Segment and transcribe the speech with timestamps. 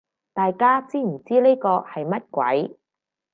[0.33, 2.79] 大家知唔知呢個係乜鬼